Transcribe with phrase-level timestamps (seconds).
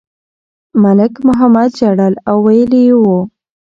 [0.83, 3.19] ملک محمد ژړل او ویلي یې وو.